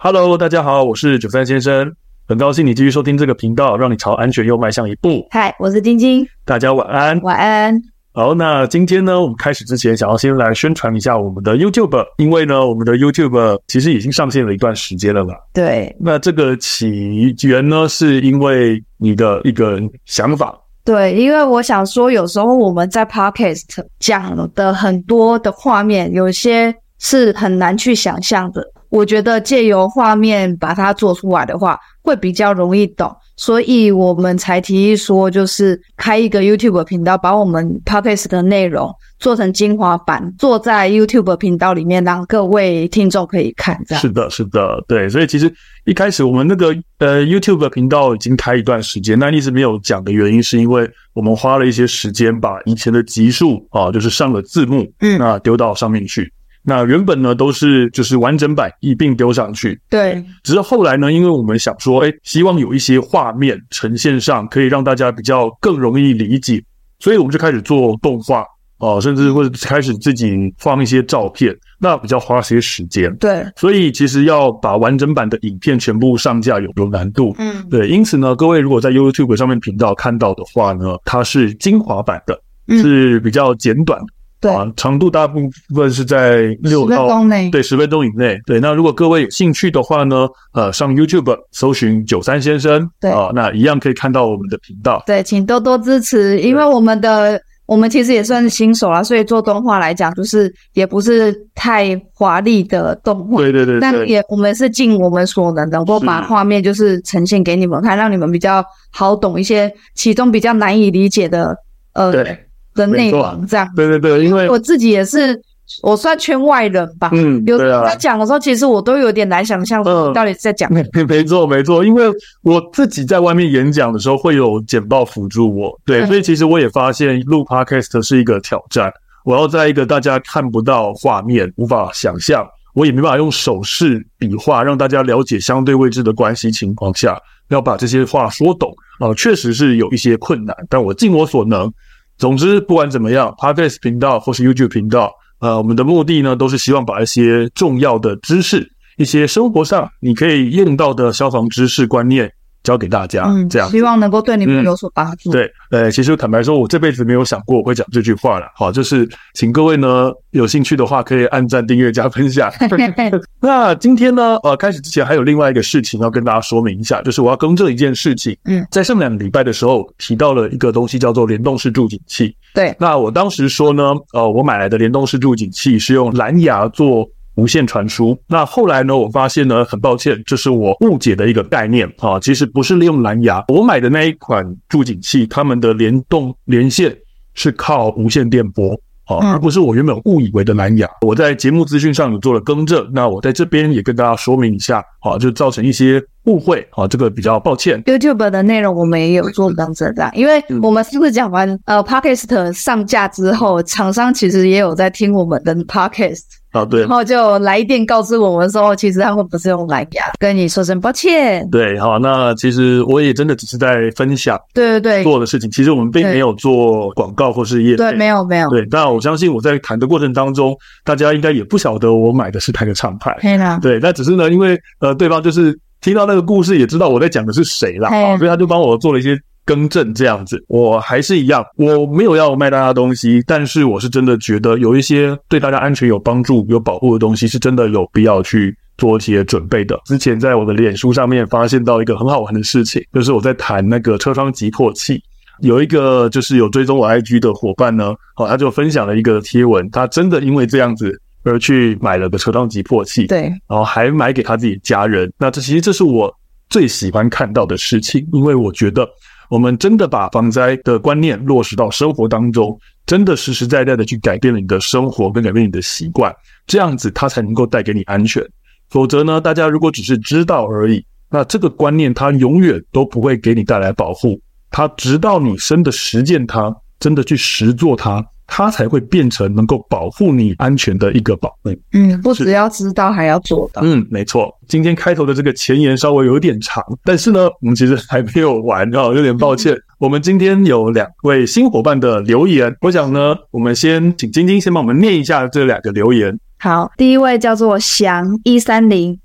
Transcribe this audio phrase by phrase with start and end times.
[0.00, 1.92] Hello，大家好，我是九三先生，
[2.28, 5.26] 很高兴你继续收听这个频道，让你朝安全又迈向一步。
[5.28, 7.76] 嗨，我是晶晶，大家晚安，晚安。
[8.12, 15.34] 好，那今天呢，我们开始之前，想要先来宣传一下我们的 YouTube，因为呢，我们的 YouTube 其实已经上线了一段时间了嘛。
[15.52, 20.56] 对，那这个起源呢，是因为你的一个想法。
[20.84, 23.64] 对，因为我想说，有时候我们在 Podcast
[23.98, 28.64] 讲的很多的画面，有些是很难去想象的。
[28.90, 43.78] 我觉得借由画面把它做出来的话，会比较容易懂，所以我们才提议说，就是开一个 YouTube 频道，把我们 Podcast 的内容做成精华版，做在 YouTube 频道里面，让各位听众可以看。
[43.86, 45.08] 这样是的，是的，对。
[45.08, 45.52] 所以其实
[45.84, 56.32] 一开始我们那个呃 YouTube 频道已经开一段时间，那一直没有讲的原因，是因为我们花了一些时间把以前的集数啊，就是上了字幕，嗯，那丢到上面去。
[56.68, 60.22] 那原本呢都是就是完整版一并丢上去，对。
[60.44, 66.62] 只是后来呢，因为我们想说，哎，希望有一些画面呈现上可以让大家比较更容易理解，
[66.98, 68.44] 所以我们就开始做动画
[68.80, 73.12] 哦，甚至会开始自己放一些照片，那比较花些时间。
[73.16, 73.46] 对。
[73.56, 77.88] 所以其实要把完整版的影片全部上架有有难度，嗯，对。
[77.88, 82.38] 因此呢，各位如果在 YouTube 上面频道看到的话呢，它是精华版的，
[82.76, 84.06] 是比较简短的。
[84.40, 85.40] 对啊，长度大部
[85.74, 87.08] 分是在六到
[87.50, 88.38] 对十分钟以内。
[88.46, 95.02] 对，那如果各位有兴趣的话呢，呃，上 YouTube 搜寻九三先生，对啊，那一样可以看到我们的频道。
[95.06, 103.38] 对，请多多支持，因为我们的我们其实也算是新手啦，所以做动画来讲，就是也不是太华丽的动画。
[103.38, 111.56] 对对对，对，但也我们是尽我们所能，能够把画面就是呈现给你们看，让你们比较好懂一些其中比较难以理解的
[111.94, 112.12] 呃。
[112.12, 112.44] 对。
[112.78, 115.38] 的内容这样，对对对，因为我自己也是，
[115.82, 117.10] 我算圈外人吧。
[117.12, 120.72] 嗯，有在讲的时候，其实我都有点难想象，到底是在讲。
[120.72, 122.04] 没没错没错，因为
[122.42, 128.92] 我自己在外面演讲的时候会有简报辅助我，对，所以其实我也发现录 Podcast 是一个挑战。
[129.24, 141.70] 我要在一个大家看不到画面、无法想象，我也没办法用手势比划让大家了解相对位置的关系情况下，要把这些话说懂啊，确实是有一些困难，但我尽我所能。
[142.18, 152.32] 总之，不管怎么样，Podcast 频道或是 YouTube 频道，呃，我们的目的呢，都是希望把一些重要的知识、一些生活上你可以用到的消防知识观念。
[152.62, 155.30] 教给大家，嗯，这样希望能够对你们有所帮助。
[155.30, 158.46] 嗯、对，呃，其实坦白说，我这辈子没有想过我会讲这句话了。
[158.54, 162.50] 好，就是请各位呢有兴趣的话，可以按赞、订阅、加分享。
[163.40, 168.36] 那今天呢，呃，开始之前还有另外一个事情要跟大家说明一下，就是我要更正一件事情。
[168.44, 172.34] 嗯，在上两个礼拜的时候提到了一个东西，叫做联动式助警器。
[172.54, 177.08] 对，那我当时说呢，呃，我买来的联动式助警器是用蓝牙做。
[177.38, 178.18] 无线传输。
[178.26, 182.18] 那后来呢，我发现呢，很抱歉，这是我误解的一个概念啊。
[182.18, 186.94] 其实不是利用蓝牙，我买的那一款助警器，它们的联动连线
[187.34, 188.74] 是靠无线电波
[189.06, 190.88] 啊，而不是我原本误以为的蓝牙。
[191.06, 197.80] 我在节目资讯上有做了更正，那我在这边也跟大家说明一下啊，就造成一些误会啊，这个比较抱歉。
[197.84, 206.24] YouTube 的内容我们也有做更正的，因为我们是不是讲完呃 Podcast 上架之后，厂商其实也有在听我们的 Podcast。
[206.52, 211.48] 啊，对，然后就来电告知我们说，其实他们不是用蓝牙，跟你说声抱歉。
[211.50, 218.48] 对，好，那其实我也真的只是在分享，对对对，做的事情，其实我们并没有做广告或是业配，对，没有没有。
[218.48, 223.14] 对，那我相信我在谈的过程当中，大家应该也不晓得我买的是哪个厂牌，
[223.60, 229.18] 对，那只是呢，因为呃，对方就是听到那个故事，也知道我在讲的是谁啦，所以他就帮我做了一些。
[229.48, 239.80] 更正这样子，我还是一样，我没有要卖大家东西，但是我是真的觉得有一些对大家安全有帮助、有保护的东西，是真的有必要去做一些准备的。
[239.86, 245.02] 之前在我的脸书上面发现到一个很好玩的事情，就是我在谈那个车窗急迫器，
[245.40, 250.92] 有一个就是有追踪我 IG 的伙伴呢，好，他就分享了一个贴文，他真的因为这样子
[251.24, 255.10] 而去买了个车窗急迫器，对，然后还买给他自己家人。
[255.18, 256.14] 那这其实这是我
[256.50, 258.86] 最喜欢看到的事情，因为我觉得。
[259.28, 266.14] 我们真的把防灾的观念落实到生活当中，真的实实在在的去改变了你的生活跟改变你的习惯，
[266.46, 268.26] 这样子它才能够带给你安全。
[268.70, 274.20] 否则呢，大家如果只是知道而已，那这个观念它永远都不会给你带来保护。
[274.50, 278.04] 它直到你真的实践它，真的去实做它。
[278.30, 281.58] 它才会变成能够保护你安全的一个宝贝。
[281.72, 283.62] 嗯，不只要知道，还要做到。
[283.64, 284.32] 嗯，没错。
[284.46, 289.54] 今天开头的这个前言稍微有点长，但是呢，我们其实还没有完啊， 有点抱歉。
[289.54, 296.16] 嗯、我们今天有两位新伙伴的留言，我想呢，我们先请晶晶先帮我们念一下这两个留言。
[296.38, 299.00] 好，第一位叫做翔一三零，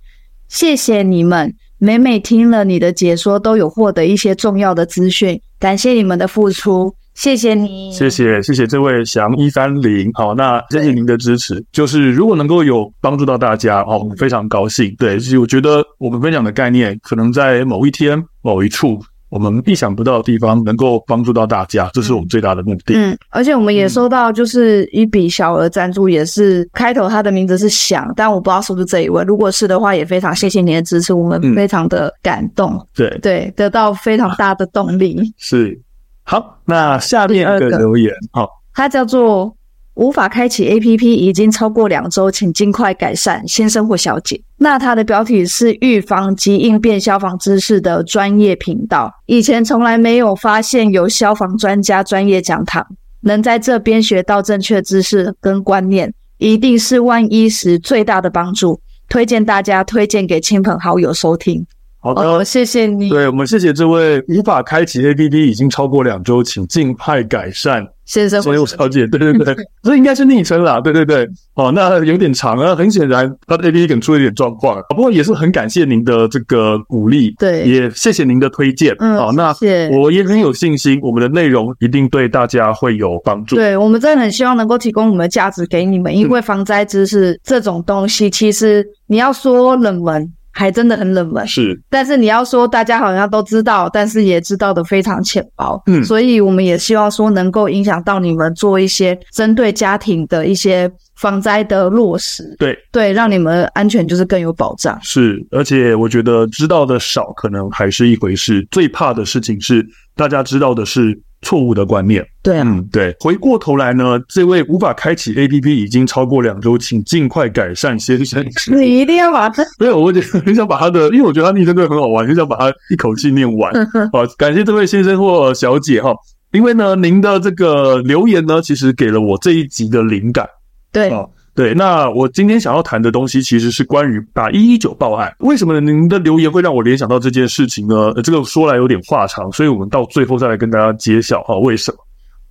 [0.50, 6.94] 谢谢你们，每每听了你的解说，都有获得一些重要的资讯，感谢你们的付出。
[7.14, 11.64] 谢谢你，谢谢谢谢这位翔一三零，好，那谢谢您的支持。
[11.72, 14.94] 就是如果能够有帮助到大家，哦，我们非常高兴。
[14.98, 19.00] 对，其实我觉得我们分享的概念，可能在某一天某一处，
[19.30, 22.96] 我们意想不到的地方，能够帮助到大家，这是我们最大的目的。
[22.96, 29.24] 嗯，而且我们也收到就是一笔小额赞助，也是开头他的名字是翔，但我不知道是不是这一位。
[29.24, 32.74] 如果是的话，也非常谢谢您的支持，我们非常的感动。
[32.74, 35.22] 嗯、对对，得到非常大的动力。
[35.38, 35.80] 是。
[36.24, 39.56] 好，那下面一个留言，好，它叫做
[39.96, 44.42] 无法开启 APP 已经超过两周，请尽快改善，先生或小姐。
[44.58, 52.88] 那它的标题是预防及应变消防知识的专业频道，以前从来没有发现有消防专家专业讲堂，
[53.22, 58.80] 能在这边学到正确知识跟观念，一定是万一时最大的帮助。
[59.10, 61.68] 推荐大家推荐给亲朋好友收听。
[62.04, 63.08] 好的，哦，谢谢你。
[63.08, 67.88] 对，我们谢谢这位无法开启 APP 已经超过两周，请尽快改善。
[68.04, 79.56] 先生，所有小姐，对对对， 这应该是昵称啦，对对对，哦，那有点长啊，很显然他的 APP 可能出了一点状况，不过也是很感谢您的这个鼓励，对，也谢谢您的推荐，嗯，好，那
[79.98, 83.56] 我也很有信心，我们的内容一定对大家会有帮助。
[83.56, 90.34] 对，我们真的很希望能够提供我们的价值给你们，因为防灾知识这种东西，其实你要说冷门。
[90.54, 91.78] 还真的很冷门，是。
[91.90, 96.04] 但是你要说大家好像都知道，但是也知道的非常浅薄，嗯。
[96.04, 104.98] 所以我们也希望说能够影响到你们做一些针对家庭的一些防灾的落实，对对，让你们安全就是更有保障。
[105.02, 109.86] 是，而且我觉得知道的少可能还是一回事，最怕的事情是
[110.16, 111.20] 大家知道的是。
[111.44, 113.16] 错误的观念，对啊，嗯，对。
[113.20, 118.44] 回过头来呢，这位无法开启 APP 已经超过两周，请尽快改善先生。
[118.72, 120.12] 你一定要把它， 没有，我
[120.46, 123.72] 很想把他的，因为我觉得他昵称真的很好玩，很想把它一口气念完。
[124.12, 126.12] 好，感谢这位先生或小姐哈，
[126.52, 130.48] 因为呢，您的这个留言呢，其实给了我这一集的灵感。
[130.92, 131.12] 对。
[131.56, 135.32] 对，那我今天想要谈的东西其实是关于打一一九报案。
[135.40, 138.12] 为什么您的留言会让我联想到这件事情呢？
[138.24, 141.98] 这个说来有点话长，所以我们到最后再来跟大家揭晓哈，为什么？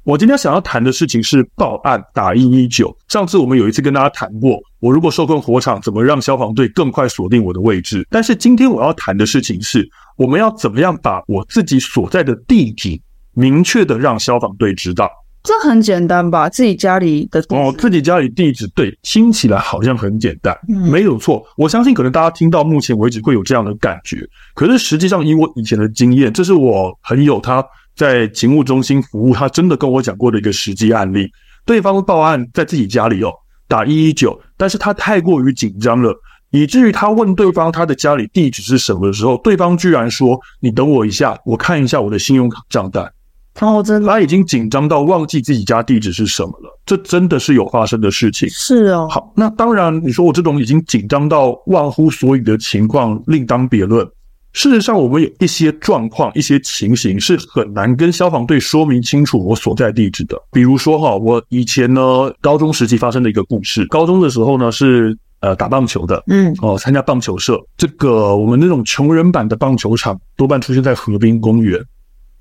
[0.04, 2.96] 我今天想要谈的事情是报案打一一九。
[3.08, 8.06] 上次我们有一次跟大家谈过，我如果受困火场，怎么让消防队更快锁定我的位置？
[8.08, 13.00] 但是今天我要谈的事情是，我们要怎么样把我自己所在的地址
[13.34, 15.08] 明确的让消防队知道。
[15.42, 16.48] 这很简单吧？
[16.48, 21.44] 自己家里的哦，自己家里地址，对，听起来好像很简单，嗯，没有错。
[21.56, 24.24] 我相信可能大家听到目前为止会有这样的感觉，
[24.54, 27.64] 可是实际上以我以前的经验，这是我朋友他
[27.96, 31.28] 在勤务中心服务，他真的跟我讲过的一个实际案例。
[31.64, 33.32] 对方报案在自己家里哦，
[33.66, 36.14] 打一一九，但是他太过于紧张了，
[36.50, 43.12] 以至于他问对方他的家里地址是什么的时候，对方居然说：“你等我一下，我看一下我的信用卡账单。”
[43.60, 48.48] 哦，真的，他已经紧张到忘记自己家地址是什么了，这真的是有发生的事情。
[48.48, 54.08] 是哦，好，那当然，你说我这种已经紧张到忘乎所以的情况另当别论。
[54.54, 60.36] 事实上，我们有一些状况、一些情形是很难跟消防队说明清楚我所在地址的。
[60.50, 63.86] 比如说哈，我以前呢，高中时期发生的一个故事。
[63.86, 67.58] 高中的时候呢，是呃打棒球的，嗯，哦，参加棒球社。
[67.78, 71.82] 这个我们那种穷人版的棒球场，多半出现在河滨公园。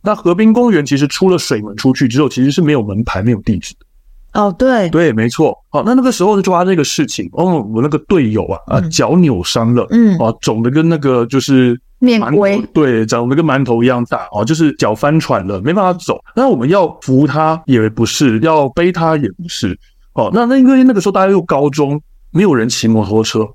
[0.03, 3.85] 那河滨公园其实出了水门出去之后，其实是没有门牌、没有地址的。
[4.33, 5.53] 哦，对，对，没错。
[5.69, 7.29] 好，那那个时候就发生这个事情。
[7.33, 16.17] 哦，我那个队友啊，啊，脚扭伤了，嗯，啊，肿的跟那个就是面龟，对，长得跟馒头一样大，哦，就是脚翻船了，没办法走。
[16.33, 19.77] 那我们要扶他也不是，要背他也不是。
[20.13, 23.45] 哦，那那因为那个时候大家又高中，没有人骑摩托车，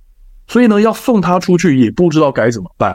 [0.47, 2.95] 所以呢，要送他出去也不知道该怎么办。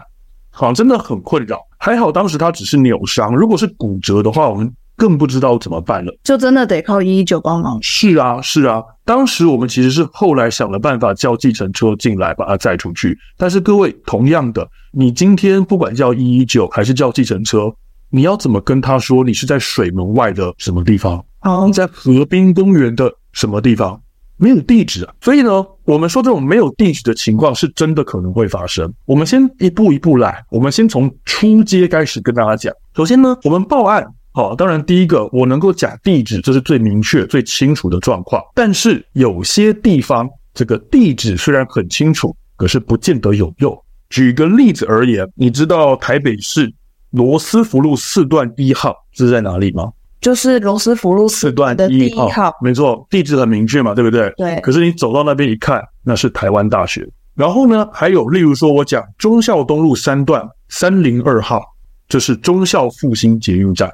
[0.52, 1.60] 好像，真的很困扰。
[1.84, 6.16] 还好当时他只是扭伤，如果是骨折的话，我们更不知道怎么办了。
[6.24, 7.80] 就真的得靠一一九帮忙。
[7.82, 8.84] 是啊，是啊。
[9.04, 13.18] 当时我们其实是后来想了办法叫计程车进来把他载出去。
[13.36, 17.74] 但是各位，同样的，你今天不管叫一一九还是叫计程车，
[18.12, 21.26] 你要怎么跟他说你是在水门外的什么地方？
[21.42, 24.00] 哦，你在河滨公园的什么地方？
[24.42, 28.92] 没有地址啊，所以呢，我们说这种没有地址的情况是真的可能会发生。
[29.06, 32.74] 我们先一步一步来，我们先从初阶开始跟大家讲。
[32.96, 38.42] 首先呢，我们报案，好，当然第一个我能够讲地址，这是最明确、最清楚的状况。
[38.56, 43.80] 但是有些地方，这个地址虽然很清楚，可是不见得有用。
[44.10, 46.74] 举个例子而言，你知道台北市
[47.12, 49.92] 罗斯福路四段一号是在哪里吗？
[50.22, 54.32] 就是罗斯福路四段的第一号，没错，地址很明确嘛，对不对？
[54.38, 54.56] 对。
[54.62, 57.10] 可是你走到那边一看，那是台湾大学。
[57.34, 61.64] 然后呢，还有例如说，我讲忠孝东路三段三零二号，
[62.08, 63.92] 这是忠孝复兴捷运站。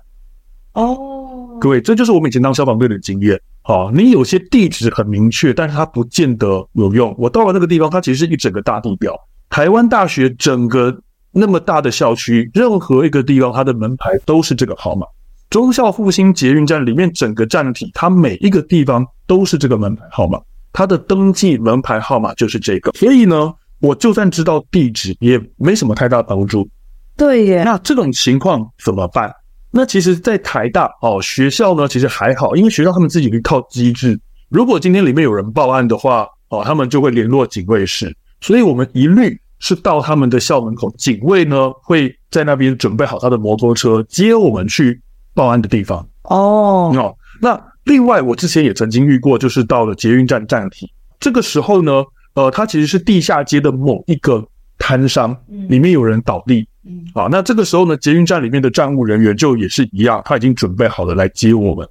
[0.73, 3.39] 哦，各位，这就是我们以前当消防队的经验。
[3.61, 7.15] 好，你有些地址很明确，但是它不见得有用。
[7.17, 9.13] 我到了那个地方，它其实是一整个大地标。
[9.49, 15.07] 台湾大学整个那么大的校区，任何一个地方，它的门牌都是这个号码。
[15.49, 20.39] 忠孝复兴捷运站里面整个站体，它每一个地方都是这个门牌号码。
[20.73, 26.67] 它的登记门牌号码就是这个，所以呢，我就算知道地址也没什么太大帮助。
[27.15, 27.63] 对耶。
[27.63, 29.33] 那这种情况怎么办？
[29.71, 34.19] 那其实，在台大哦，学校呢其实还好，因为学校他们自己有一套机制。
[34.49, 45.01] 如果今天里面有人报案的话，哦，他们就会联络警卫室，所以我们一律是到他们的校门口，警卫呢会在那边准备好他的摩托车接我们去
[45.37, 45.99] 报案的地方。
[46.23, 47.57] 哦哦，那。
[47.87, 50.91] 另外，我之前也曾经遇过，就是到了捷运站站体，
[51.21, 52.03] 这个时候呢，
[52.33, 54.45] 呃，它其实是地下街的某一个
[54.77, 55.33] 摊商，
[55.69, 61.87] 里面有人倒地，嗯，啊，那这个时候呢，捷运站里面的站务人员就也是一样，他已经准备好了来接我们。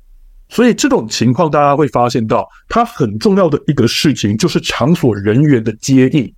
[0.51, 6.31] 所以这种情况，大家会发现到，它很重要的一个事情就是场所人员的接应。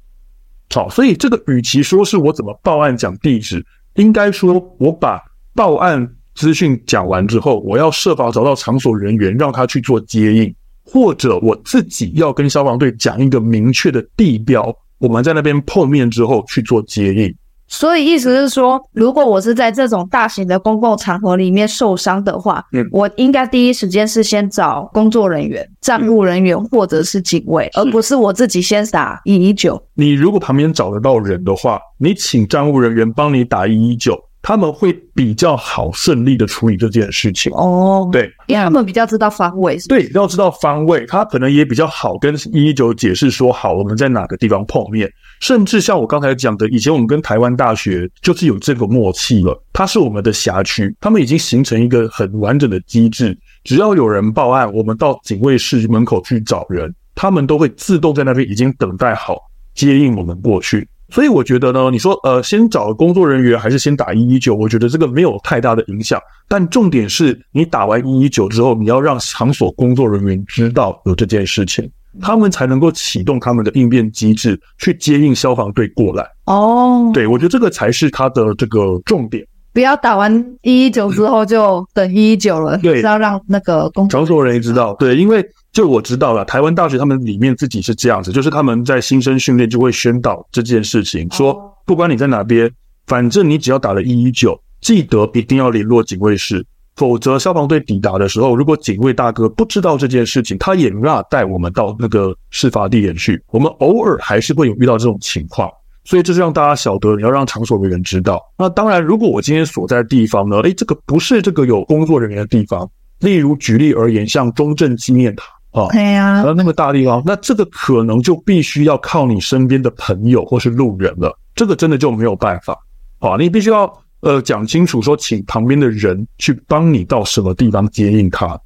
[0.72, 5.20] 好，所以这个与其说是我怎么报案讲地址，应该说我把
[5.52, 6.08] 报案。
[6.38, 10.54] 资讯讲完之后，我要设法找到场所人员，让他去做接应，
[10.84, 17.34] 或者我自己要跟消防队讲一个明确的地标，我们在那边碰面之后去做接应。
[17.66, 29.82] 所以意思是说，如果我是在这种大型的公共场合里面受伤的话，嗯，我应该第一时间是先找工作人员、站务人员或者是警卫，而不是我自己先打一一九。
[29.94, 34.16] 你如果旁边找得到人的话，你请站务人员帮你打一一九。
[34.48, 37.52] 他们会比较好顺利的处理这件事情。
[37.52, 45.06] 哦，对，因为他们比较知道方位，对，要知道方位，他可能也比较好跟一一九解释说好我们在哪个地方碰面，
[45.42, 59.36] 甚至像我刚才讲的，以前我们跟台湾大学就是有这个默契了，它是我们的辖区，他们已经形成一个很完整的机制，只要有人报案，我们到警卫室门口去找人，他们都会自动在那边已经等待好
[59.74, 60.88] 接应我们过去。
[61.10, 64.54] 所以我觉得呢，你说呃，先找工作人员还是先打一一九？
[64.54, 66.20] 我觉得这个没有太大的影响。
[66.46, 76.26] 但重点是你打完一一九之后，你要让场所工作人员知道有这件事情，他们才能够启动他们的应变机制去接应消防队过来。
[76.44, 79.46] 哦，对，我觉得这个才是他的这个重点。
[79.72, 84.94] 不要打完一一九之后就等一一九了，对，是要让那个工作场所人员知道。
[84.94, 85.46] 对，因为。
[85.70, 92.68] 就我知道了，台湾大学他们里面自己是这样子，就是他们在新生训练就会宣导这件事情，说不管你在哪边，
[93.06, 103.40] 反正你只要打了一一九，记得一定要联络警卫室，否则消防队抵达的时候，如果警卫大哥不知道这件事情，他也没办法带我们到那个事发地点去。
[103.52, 105.70] 我们偶尔还是会有遇到这种情况，
[106.08, 108.40] 所以这是让大家晓得，你要让场所的人知道。
[108.56, 115.46] 那当然，如果我今天所在的地方呢，诶，这个不是这个有工作人员的地方，例如举例而言，像中正纪念堂。
[115.72, 122.74] 哦，对呀，那么大地方，那这个可能就必须要靠你身边的朋友或是路人了，这个真的就没有办法。
[123.18, 128.58] 好，你必须要呃讲清楚，说请旁边的人去帮你到什么地方接应他。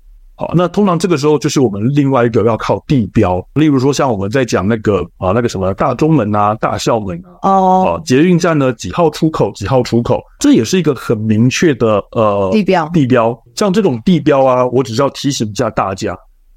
[0.43, 12.89] 好，那通常这个时候就是我们另外一个要靠地标，例如说像我们在讲那个啊那个什么大中门啊、大校门啊，哦，捷运站呢几号出口几号出口，这也是一个很明确的呃地标。
[12.89, 16.17] 地标，像这种地标啊，我只是要提醒一下大家。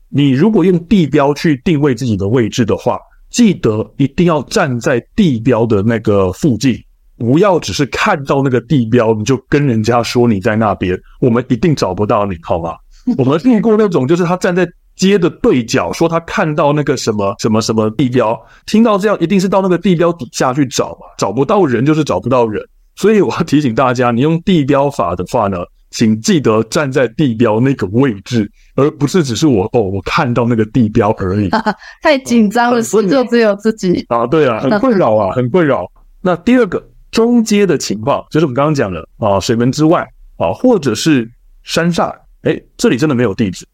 [0.09, 2.97] 你如果用地标去定位自己的位置的话，
[3.29, 6.75] 记得一定要站在地标的那个附近，
[7.17, 12.75] 不要只是看到那个地标你就跟人家说你在那边，我们一定找不到你，好吗？
[13.17, 22.63] 我们遇过那种，就是他站在街的对角，说他看到那个什么什么什么地标，听到这样一定是到那个地标底下去找嘛，找不到人就是找不到人，
[22.95, 25.57] 所以我要提醒大家，你用地标法的话呢，
[25.91, 28.49] 请记得站在地标那个位置。
[28.77, 31.49] 而不是只是我哦，我看到那个地标而已。
[32.03, 35.89] 太紧张了，事就只有自己啊，对啊，很困扰啊，很困扰。
[36.21, 40.05] 那第二个中阶的情况，就是我们刚刚讲的啊，水门之外
[40.37, 41.25] 啊，或者是
[41.63, 42.13] 山上，
[42.45, 43.65] 哎，这里真的没有地址。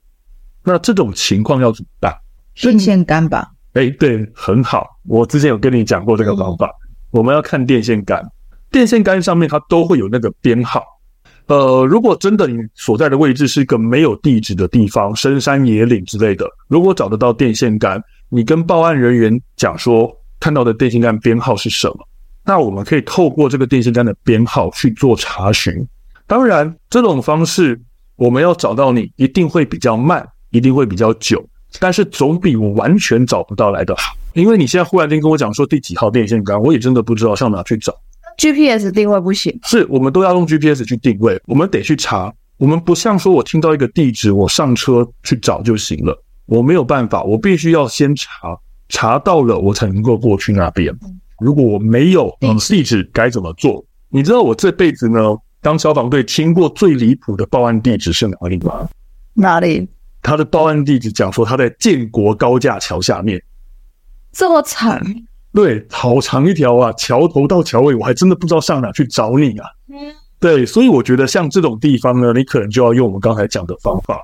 [0.63, 2.13] 那这种情况要怎么办？
[2.55, 3.51] 电线杆吧。
[3.73, 4.87] 哎，对，很好。
[5.07, 6.67] 我之前有跟你讲过这个方法。
[6.67, 8.25] 嗯、我们要看电线杆，
[8.71, 10.83] 电线杆上面它都会有那个编号。
[11.47, 20.09] 呃，如果真的你所在的位置是一个没有地址的地方，深山野岭之类的，如果找得到电线杆，你跟报案人员讲说
[20.39, 22.07] 看到的电线杆编号是什么，
[22.45, 25.73] 那我们可以透过这个电线杆的编号去做查询。
[26.25, 27.81] 当然，这种方式
[28.21, 31.43] 我们要找到你一定会比较慢，一定会比较久，
[31.79, 34.13] 但是总比我完全找不到来的好。
[34.33, 37.91] 因为你现在忽然间跟我讲说第几号电线杆，我也真的不知道上哪去找。
[38.37, 42.31] GPS 定位不行，是我们都要用 GPS 去定位，我们得去查。
[42.57, 46.15] 我们不像说我听到一个地址，我上车去找就行了。
[46.45, 48.55] 我没有办法，我必须要先查，
[48.87, 50.95] 查到了我才能够过去那边。
[51.39, 53.83] 如果我没有嗯地址，该怎么做？
[54.09, 58.89] 你知道我这辈子呢，当消防队听过最离谱的报案地址是哪里吗？
[59.33, 59.87] 哪里？
[60.23, 63.41] 他的报案地址讲说他在建国高架桥下面，
[64.31, 65.01] 这么惨？
[65.53, 69.67] 对，好长一条啊，桥头到桥尾，我还真的不知道上哪去找你啊。
[69.89, 74.19] 嗯，对，所以我觉得像这种地方呢，你可能就要用我们刚才讲的方法。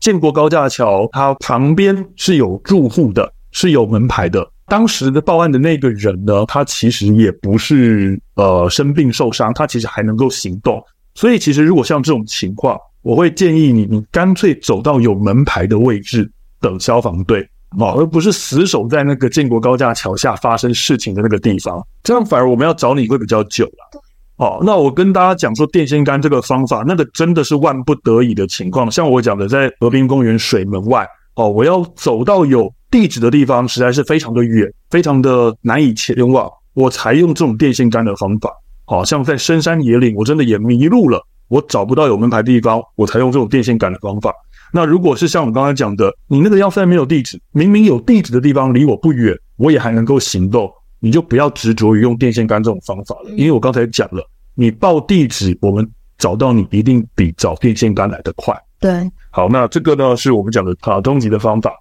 [0.00, 4.50] 建国高架桥，它旁边是有住户的，是有门牌的。
[4.66, 10.82] 当时的报案的那个人呢，他其实也不是呃生病受伤，他其实还能够行动。
[11.14, 16.30] 所以其实如果像这种情况，我会建议你，你干脆走到有门牌的位置
[16.60, 17.46] 等消防队
[17.78, 21.86] 啊，而不是死守在那个建国高架桥下发生事情的那个地方。
[22.02, 24.02] 这样反而我们要找你会比较久了。
[24.36, 28.90] 哦，那我跟大家讲说电线杆这个方法，那个真的是万不得已的情况。
[28.90, 31.06] 像我讲的，在河滨公园水门外，
[31.36, 38.48] 哦，我要走到有地址的地方，实在是非常的远，非常的难以前往，我才用这种电线杆的方法。
[38.84, 44.32] 好、哦、像在深山野岭，我真的也迷路了，我找不到有门牌的地方，我才用这种电线杆的方法。
[44.72, 50.70] 那如果是像我刚才讲的，你那个要塞没有地址，明明有地址的地方离我不远，我也还能够行动。
[51.00, 54.24] 你就不要执着于用电线杆这种方法了，因为我刚才讲了，
[54.54, 55.84] 你报地址，我们
[56.16, 58.56] 找到你一定比找电线杆来的快。
[58.78, 61.74] 对，好，那这个呢是我们讲的啊中级的方法。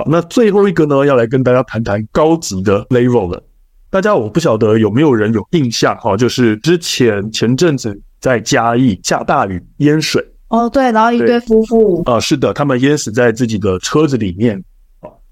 [0.00, 3.42] 好，那最后一个呢要来跟大家谈谈高级的 level 了。
[3.90, 14.62] 大家我不晓得有没有人有印象哈，就是之前前阵子在嘉义下大雨淹水哦，对，然后一对夫妇啊，是的，他们淹死在自己的车子里面。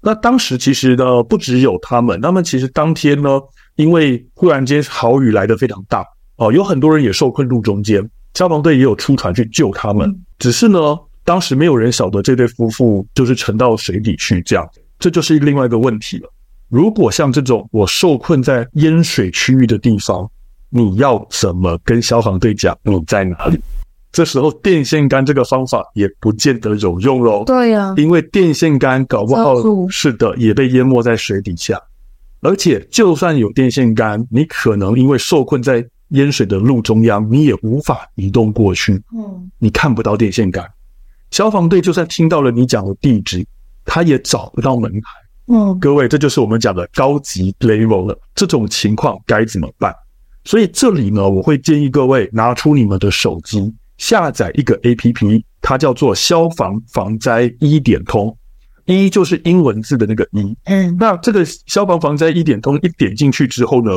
[0.01, 3.41] 那当时其实呢，不只有他们，他们其实当天呢，
[3.75, 6.05] 因为忽然间豪雨来得非常大
[6.37, 10.13] 哦，有很多人也受困路中间，消防队也有出船去救他们。
[10.37, 10.95] 只是呢，
[11.29, 16.33] 当时没有人晓得这对夫妇就是沉到水底去，这样，这就是另外一个问题了。
[16.69, 20.27] 如果像这种我受困在淹水区域的地方，
[20.71, 23.59] 你要怎么跟消防队讲你在哪里？
[24.11, 27.43] 这时候电线杆这个方法也不见得有用喽。
[27.45, 29.53] 对呀，因为电线杆搞不好
[29.87, 31.79] 是的也被淹没在水底下，
[32.41, 38.99] 而且就算有电线杆，你可能因为受困在淹水的路中央，你也无法移动过去。
[39.15, 40.65] 嗯，你看不到电线杆，
[41.31, 43.45] 消防队就算听到了你讲的地址，
[43.85, 44.99] 他也找不到门牌。
[45.51, 48.19] 嗯，各位，这就是我们讲的高级 level 了。
[48.35, 49.93] 这种情况该怎么办？
[50.45, 53.73] 所以这里呢，我会建议各位拿出你们的手机。
[53.97, 58.35] 下载一个 APP，它叫做消防防灾一点通，
[58.85, 60.55] 一就是英文字的那个一。
[60.65, 63.91] 嗯，那这个消防防灾一点通一点进去之后呢，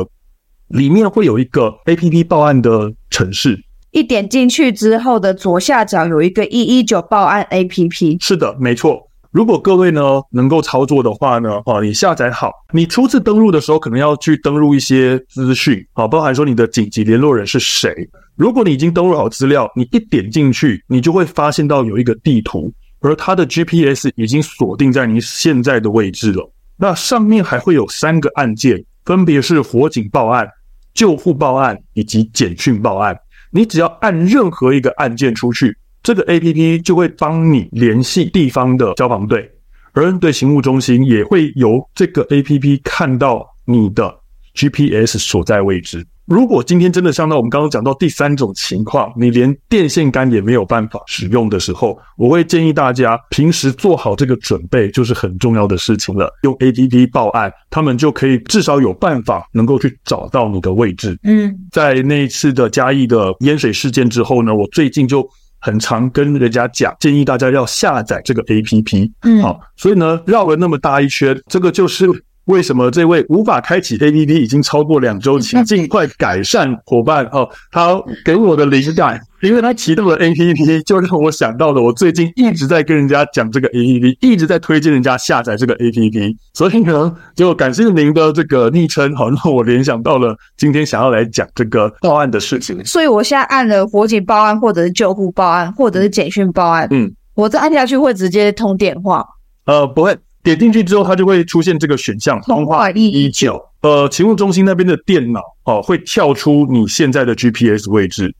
[0.67, 3.63] 里面会有一个 APP 报案的程式。
[3.93, 8.17] 一点进去之后的左下角有一个一一九报案 APP。
[8.19, 9.07] 是的，没错。
[9.29, 17.93] 如果各位呢能够操作的话呢，啊，你下载好，你初次登录的时候可能要去登录一些资讯，啊，包含说你的紧急联络人是谁。
[18.35, 26.51] 如果你已经登录好资料，你一点进去，你就会发现到有一个地图，而它的 GPS 已经锁定在你现在的位置了。
[26.77, 30.47] 那上面还会有三个按键，分别是火警报案、
[30.95, 33.15] 救护报案以及简讯报案。
[33.53, 35.77] 你只要按任何一个按键出去。
[36.01, 39.49] 这个 APP 就会帮你联系地方的消防队，
[39.93, 44.13] 而对勤务中心也会由这个 APP 看到你的
[44.53, 46.05] GPS 所在位置。
[46.25, 56.31] 如果今天真的像到我们刚刚讲到第三种情况，你连电线杆也没有办法使用的时候，我会建议大家平时做好这个准备，就是很重要的事情了。
[56.43, 61.19] 用 APP 报案，他们就可以至少有办法能够去找到你的位置。
[61.23, 65.27] 嗯，在那一次的嘉义的淹水事件之后呢，我最近就。
[65.65, 69.09] 很常跟人家讲，建议大家要下载这个 APP。
[69.21, 72.05] 嗯，好，所以呢，绕了那么大一圈，这个就是
[72.45, 79.21] 为什么这位无法开启 APP 已经超过两周，请 尽快改善伙伴哦，他给我的灵感。
[79.41, 92.83] 因为他启动了 APP，就让我想到了我最近一直在跟人家讲这个 APP，一直在推荐人家下载这个 APP，所以呢，就感谢您的这个昵称，好， 让我联想到了今天想要来讲这个报案的事情。
[92.85, 99.25] 所以我现在按了火警报案，或者是救护报案，或者是简讯报案，嗯，我这按下去会直接通电话？
[99.65, 103.59] 呃，不会，点进去之后它就会出现这个选项，通话一一九。
[103.81, 108.33] 呃，勤务中心那边的电脑哦，会跳出你现在的 GPS 位置。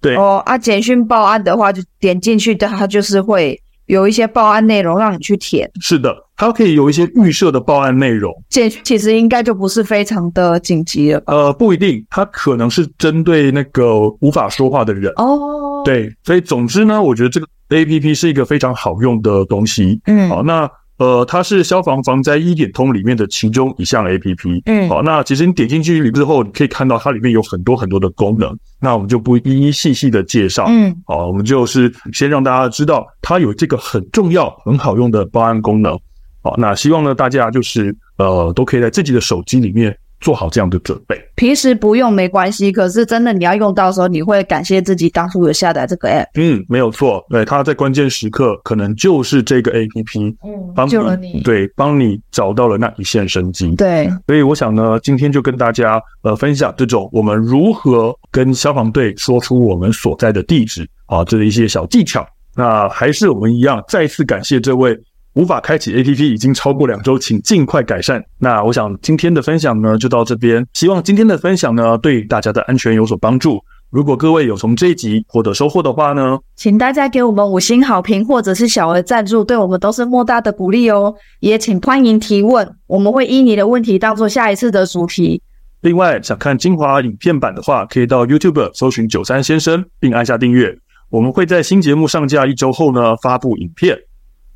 [0.00, 5.70] 对哦啊，简讯报案的话，就点进去的，它就是会有一些报案内容让你去填。
[5.80, 8.32] 是的，它可以有一些预设的报案内容。
[8.48, 11.34] 简讯其实应该就不是非常的紧急了吧？
[11.34, 15.12] 呃，不一定，它可能是针对那个无法说话的人。
[15.16, 20.00] 哦，对，所以总之呢，我觉得这个 APP 是一个非常好用的东西。
[20.06, 20.70] 嗯，好，那。
[20.98, 24.62] 呃，它是消防防灾一点通里面的其中一项 APP。
[24.66, 28.56] 嗯，好，那其实你点进去之后，你可以看到它里面有很多很多的功能。
[28.80, 30.66] 那我们就不一一细细的介绍。
[30.68, 35.98] 嗯，好，我们就是先让大家知道它有这个很重要、很好用的报案功能。
[36.42, 39.96] 好，那希望呢，大家就是呃，都可以在自己的手机里面。
[40.20, 46.26] 做好这样的准备，平时不用没关系，可是真的你要用到的时候，你会感谢自己当初有下载这个 app。
[46.34, 53.74] 嗯，没有错，对，它在关键时刻可能就是这个 app，嗯，帮救了你，对，帮你找到了那一线生机。
[53.76, 62.26] 对，所以我想呢，今天就跟大家呃分享这种我们如何跟消防队说出我们所在的地址啊，这一些小技巧。
[62.56, 64.98] 那还是我们一样，再次感谢这位。
[65.34, 68.24] 无法开启 APP 已经超过两周，请尽快改善。
[68.38, 70.66] 那我想今天的分享呢，就到这边。
[70.72, 73.60] 希望今天的分享呢，对大家的安全有所帮助。
[73.90, 81.14] 如果各位有从这一集获得收获的话呢，请大家给我们五星好评，或者是小额赞助，对我们都是莫大的鼓励哦。
[81.40, 85.40] 也请欢迎提问，我们会依你的问题当做下一次的主题。
[85.80, 90.76] 另外，想看精华影片版的话，可以到 YouTube 搜寻九三先生，并按下订阅。
[91.08, 93.96] 我们会在新节目上架一周后呢，发布影片。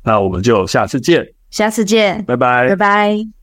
[0.03, 3.42] 那我们就下次见，下次见，拜拜，拜拜。